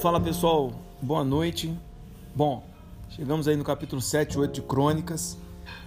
Fala 0.00 0.20
pessoal, 0.20 0.70
boa 1.02 1.24
noite. 1.24 1.76
Bom, 2.32 2.62
chegamos 3.10 3.48
aí 3.48 3.56
no 3.56 3.64
capítulo 3.64 4.00
7 4.00 4.34
e 4.34 4.38
8 4.38 4.52
de 4.52 4.62
Crônicas. 4.62 5.36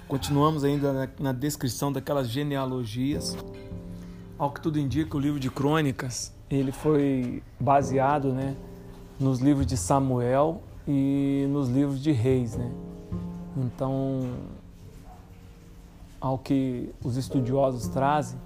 Continuamos 0.05 0.65
ainda 0.65 0.91
na, 0.91 1.09
na, 1.17 1.31
descrição 1.31 1.93
daquelas 1.93 2.27
genealogias. 2.27 3.37
Ao 4.37 4.51
que 4.51 4.59
tudo 4.59 4.77
indica, 4.77 5.15
o 5.15 5.19
livro 5.19 5.39
de 5.39 5.49
Crônicas 5.49 6.33
ele 6.49 6.73
foi 6.73 7.41
baseado 7.57 8.33
né, 8.33 8.57
nos 9.17 9.39
livros 9.39 9.65
de 9.65 9.77
Samuel 9.77 10.61
e 10.85 11.47
nos 11.49 11.69
livros 11.69 12.03
de 12.03 12.11
Reis. 12.11 12.57
Né? 12.57 12.69
Então, 13.55 14.33
ao 16.19 16.37
que 16.37 16.93
os 17.01 17.15
estudiosos 17.15 17.87
trazem, 17.87 18.37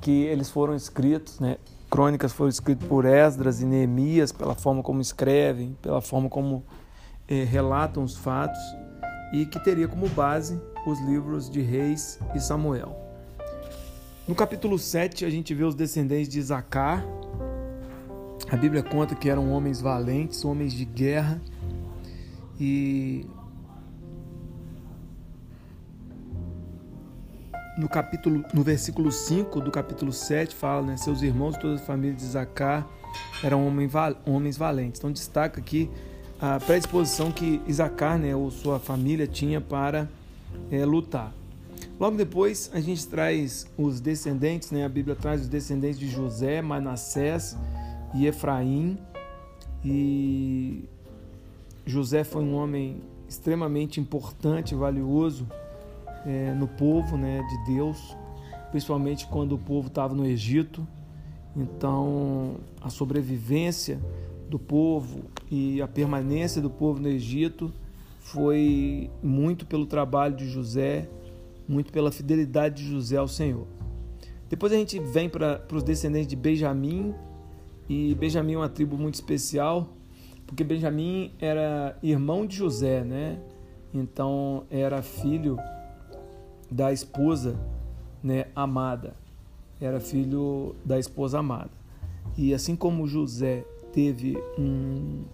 que 0.00 0.10
eles 0.10 0.50
foram 0.50 0.74
escritos, 0.74 1.38
né, 1.38 1.56
crônicas 1.88 2.32
foram 2.32 2.48
escritas 2.48 2.86
por 2.86 3.04
Esdras 3.04 3.60
e 3.60 3.66
Neemias, 3.66 4.32
pela 4.32 4.54
forma 4.54 4.82
como 4.82 5.00
escrevem, 5.00 5.76
pela 5.80 6.00
forma 6.00 6.28
como 6.28 6.64
eh, 7.26 7.44
relatam 7.44 8.02
os 8.02 8.16
fatos, 8.16 8.60
e 9.32 9.46
que 9.46 9.62
teria 9.62 9.88
como 9.88 10.08
base 10.08 10.60
os 10.86 11.00
livros 11.00 11.50
de 11.50 11.60
Reis 11.60 12.18
e 12.34 12.40
Samuel. 12.40 12.96
No 14.26 14.34
capítulo 14.34 14.78
7, 14.78 15.24
a 15.24 15.30
gente 15.30 15.54
vê 15.54 15.64
os 15.64 15.74
descendentes 15.74 16.28
de 16.28 16.38
Isacar. 16.38 17.04
A 18.50 18.56
Bíblia 18.56 18.82
conta 18.82 19.14
que 19.14 19.28
eram 19.28 19.50
homens 19.52 19.80
valentes, 19.80 20.44
homens 20.44 20.72
de 20.72 20.84
guerra, 20.84 21.40
e 22.60 23.26
no 27.78 27.88
capítulo, 27.88 28.44
no 28.52 28.62
versículo 28.64 29.12
5 29.12 29.60
do 29.60 29.70
capítulo 29.70 30.12
7 30.12 30.54
fala, 30.54 30.82
né, 30.82 30.96
seus 30.96 31.22
irmãos 31.22 31.56
toda 31.56 31.76
a 31.76 31.78
família 31.78 32.16
de 32.16 32.24
Zacar 32.24 32.84
eram 33.42 33.64
homens 34.26 34.56
valentes. 34.58 34.98
Então 34.98 35.12
destaca 35.12 35.60
aqui 35.60 35.88
a 36.40 36.58
predisposição 36.58 37.30
que 37.30 37.62
Isacar, 37.68 38.18
né, 38.18 38.34
ou 38.34 38.50
sua 38.50 38.80
família 38.80 39.28
tinha 39.28 39.60
para 39.60 40.08
é, 40.72 40.84
lutar. 40.84 41.32
Logo 42.00 42.16
depois 42.16 42.68
a 42.74 42.80
gente 42.80 43.06
traz 43.06 43.66
os 43.78 44.00
descendentes, 44.00 44.72
né, 44.72 44.84
a 44.84 44.88
Bíblia 44.88 45.14
traz 45.14 45.42
os 45.42 45.48
descendentes 45.48 46.00
de 46.00 46.10
José, 46.10 46.60
Manassés 46.60 47.56
e 48.12 48.26
Efraim. 48.26 48.98
E 49.84 50.84
José 51.86 52.24
foi 52.24 52.42
um 52.42 52.56
homem 52.56 53.00
extremamente 53.28 54.00
importante, 54.00 54.74
valioso 54.74 55.46
é, 56.26 56.52
no 56.54 56.68
povo 56.68 57.16
né, 57.16 57.42
de 57.42 57.74
Deus, 57.74 58.16
principalmente 58.70 59.26
quando 59.26 59.54
o 59.54 59.58
povo 59.58 59.88
estava 59.88 60.14
no 60.14 60.26
Egito. 60.26 60.86
Então, 61.56 62.56
a 62.80 62.90
sobrevivência 62.90 64.00
do 64.48 64.58
povo 64.58 65.22
e 65.50 65.80
a 65.82 65.88
permanência 65.88 66.60
do 66.62 66.70
povo 66.70 67.00
no 67.00 67.08
Egito 67.08 67.72
foi 68.20 69.10
muito 69.22 69.66
pelo 69.66 69.86
trabalho 69.86 70.36
de 70.36 70.48
José, 70.48 71.08
muito 71.66 71.92
pela 71.92 72.12
fidelidade 72.12 72.82
de 72.82 72.90
José 72.90 73.16
ao 73.16 73.28
Senhor. 73.28 73.66
Depois 74.48 74.72
a 74.72 74.76
gente 74.76 74.98
vem 74.98 75.28
para 75.28 75.62
os 75.72 75.82
descendentes 75.82 76.28
de 76.28 76.36
Benjamim, 76.36 77.14
e 77.88 78.14
Benjamim 78.14 78.54
é 78.54 78.56
uma 78.58 78.68
tribo 78.68 78.96
muito 78.96 79.14
especial, 79.14 79.88
porque 80.46 80.62
Benjamim 80.62 81.32
era 81.38 81.98
irmão 82.02 82.46
de 82.46 82.56
José, 82.56 83.02
né? 83.04 83.38
Então 83.92 84.64
era 84.70 85.02
filho 85.02 85.58
da 86.70 86.92
esposa 86.92 87.58
né, 88.22 88.46
amada. 88.54 89.14
Era 89.80 90.00
filho 90.00 90.74
da 90.84 90.98
esposa 90.98 91.38
amada. 91.38 91.70
E 92.36 92.52
assim 92.52 92.74
como 92.74 93.06
José 93.06 93.64
teve 93.92 94.36
um, 94.58 95.24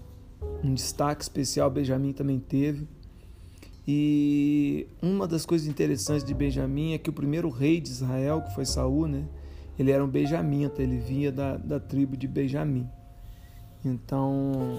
um 0.63 0.75
destaque 0.75 1.23
especial, 1.23 1.71
Benjamim 1.71 2.13
também 2.13 2.39
teve. 2.39 2.87
E 3.87 4.87
uma 5.03 5.27
das 5.27 5.45
coisas 5.45 5.67
interessantes 5.67 6.25
de 6.25 6.33
Benjamim 6.33 6.95
é 6.95 6.99
que 6.99 7.11
o 7.11 7.13
primeiro 7.13 7.51
rei 7.51 7.81
de 7.81 7.91
Israel, 7.91 8.43
que 8.43 8.55
foi 8.55 8.65
Saul, 8.65 9.07
né, 9.07 9.25
ele 9.79 9.91
era 9.91 10.03
um 10.05 10.09
benjamita, 10.09 10.83
ele 10.83 10.99
vinha 10.99 11.33
da, 11.33 11.57
da 11.57 11.81
tribo 11.81 12.17
de 12.17 12.29
Benjamim. 12.29 12.89
Então, 13.85 14.79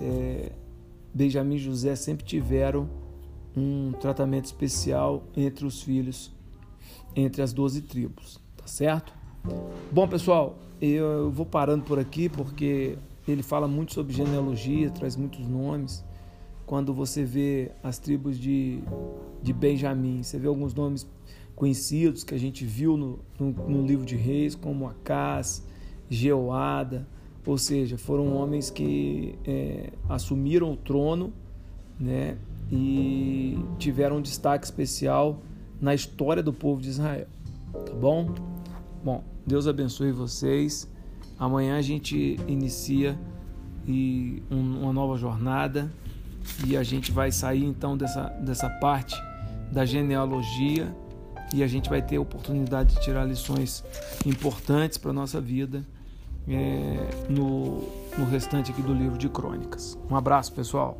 é, 0.00 0.52
Benjamim 1.12 1.56
e 1.56 1.58
José 1.58 1.94
sempre 1.96 2.24
tiveram 2.24 2.88
um 3.56 3.92
tratamento 3.92 4.44
especial 4.44 5.24
entre 5.36 5.64
os 5.64 5.82
filhos, 5.82 6.30
entre 7.14 7.40
as 7.40 7.52
12 7.52 7.82
tribos, 7.82 8.38
tá 8.56 8.66
certo? 8.66 9.14
Bom, 9.90 10.06
pessoal, 10.06 10.58
eu 10.80 11.30
vou 11.30 11.46
parando 11.46 11.84
por 11.84 11.98
aqui 11.98 12.28
porque 12.28 12.98
ele 13.26 13.42
fala 13.42 13.66
muito 13.66 13.94
sobre 13.94 14.12
genealogia, 14.12 14.90
traz 14.90 15.16
muitos 15.16 15.46
nomes. 15.48 16.04
Quando 16.66 16.92
você 16.92 17.24
vê 17.24 17.70
as 17.82 17.98
tribos 17.98 18.38
de, 18.38 18.80
de 19.42 19.52
Benjamim, 19.52 20.22
você 20.22 20.38
vê 20.38 20.48
alguns 20.48 20.74
nomes 20.74 21.08
conhecidos 21.54 22.22
que 22.22 22.34
a 22.34 22.38
gente 22.38 22.64
viu 22.64 22.96
no, 22.96 23.20
no, 23.38 23.50
no 23.52 23.86
livro 23.86 24.04
de 24.04 24.16
Reis, 24.16 24.54
como 24.54 24.86
Acás, 24.86 25.64
Jeoada, 26.10 27.08
ou 27.46 27.56
seja, 27.56 27.96
foram 27.96 28.34
homens 28.34 28.68
que 28.68 29.38
é, 29.44 29.92
assumiram 30.08 30.72
o 30.72 30.76
trono, 30.76 31.32
né, 31.98 32.36
e 32.70 33.45
tiveram 33.78 34.16
um 34.16 34.22
destaque 34.22 34.64
especial 34.64 35.40
na 35.80 35.94
história 35.94 36.42
do 36.42 36.52
povo 36.52 36.80
de 36.80 36.88
Israel. 36.88 37.26
Tá 37.72 37.92
bom? 37.92 38.34
Bom, 39.04 39.22
Deus 39.46 39.66
abençoe 39.66 40.10
vocês. 40.12 40.90
Amanhã 41.38 41.76
a 41.76 41.82
gente 41.82 42.38
inicia 42.48 43.18
e 43.86 44.42
uma 44.50 44.92
nova 44.92 45.16
jornada 45.16 45.90
e 46.66 46.76
a 46.76 46.82
gente 46.82 47.12
vai 47.12 47.30
sair 47.30 47.64
então 47.64 47.96
dessa, 47.96 48.24
dessa 48.40 48.68
parte 48.68 49.14
da 49.70 49.84
genealogia 49.84 50.94
e 51.54 51.62
a 51.62 51.66
gente 51.66 51.88
vai 51.88 52.02
ter 52.02 52.16
a 52.16 52.20
oportunidade 52.20 52.94
de 52.94 53.00
tirar 53.02 53.24
lições 53.24 53.84
importantes 54.24 54.98
para 54.98 55.10
a 55.10 55.14
nossa 55.14 55.40
vida 55.40 55.84
é, 56.48 57.08
no, 57.28 57.82
no 58.18 58.24
restante 58.24 58.70
aqui 58.70 58.82
do 58.82 58.94
livro 58.94 59.18
de 59.18 59.28
crônicas. 59.28 59.98
Um 60.10 60.16
abraço, 60.16 60.52
pessoal. 60.52 60.98